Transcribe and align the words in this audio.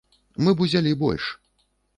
Мы 0.47 0.53
б 0.61 0.65
узялі 0.65 0.95
больш. 1.05 1.31